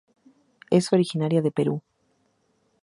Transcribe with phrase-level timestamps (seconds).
[0.71, 1.83] Es originaria del Perú.